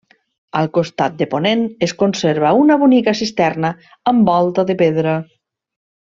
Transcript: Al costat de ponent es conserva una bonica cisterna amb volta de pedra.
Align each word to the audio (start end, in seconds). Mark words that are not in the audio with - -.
Al 0.61 0.69
costat 0.77 1.17
de 1.19 1.25
ponent 1.33 1.59
es 1.89 1.93
conserva 2.01 2.53
una 2.61 2.77
bonica 2.85 3.13
cisterna 3.23 3.71
amb 4.13 4.31
volta 4.35 4.65
de 4.71 4.77
pedra. 4.85 5.13